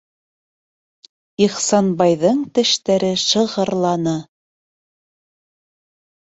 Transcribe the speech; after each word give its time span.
-Ихсанбайҙың 1.47 2.41
тештәре 2.57 3.13
шығырланы. 3.27 4.17